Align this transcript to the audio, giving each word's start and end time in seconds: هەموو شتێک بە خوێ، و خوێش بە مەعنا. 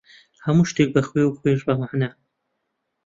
هەموو 0.45 0.69
شتێک 0.69 0.89
بە 0.95 1.01
خوێ، 1.07 1.23
و 1.25 1.35
خوێش 1.37 1.61
بە 1.67 1.73
مەعنا. 1.81 2.09